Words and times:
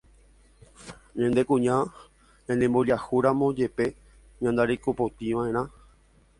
Ñande 1.19 1.41
kuña 1.49 1.75
ñanemboriahúramo 2.47 3.45
jepe 3.57 3.85
ñanderekopotĩva'erã 4.41 5.63